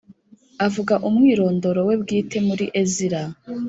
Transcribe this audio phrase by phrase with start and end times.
[0.67, 3.21] avuga umwirondoro we bwite muri Ezira